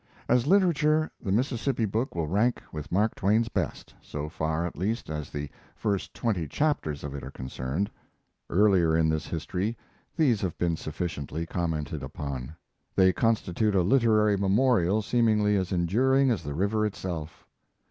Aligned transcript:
As 0.27 0.47
literature, 0.47 1.11
the 1.23 1.31
Mississippi 1.31 1.85
book 1.85 2.15
will 2.15 2.25
rank 2.25 2.63
with 2.71 2.91
Mark 2.91 3.13
Twain's 3.13 3.49
best 3.49 3.93
so 4.01 4.29
far, 4.29 4.65
at 4.65 4.75
least, 4.75 5.11
as 5.11 5.29
the 5.29 5.47
first 5.75 6.15
twenty 6.15 6.47
chapters 6.47 7.03
of 7.03 7.13
it 7.13 7.21
are 7.23 7.29
concerned. 7.29 7.91
Earlier 8.49 8.97
in 8.97 9.09
this 9.09 9.27
history 9.27 9.77
these 10.17 10.41
have 10.41 10.57
been 10.57 10.75
sufficiently 10.75 11.45
commented 11.45 12.01
upon. 12.01 12.55
They 12.95 13.13
constitute 13.13 13.75
a 13.75 13.83
literary 13.83 14.37
memorial 14.39 15.03
seemingly 15.03 15.55
as 15.55 15.71
enduring 15.71 16.31
as 16.31 16.41
the 16.41 16.55
river 16.55 16.83
itself. 16.83 17.45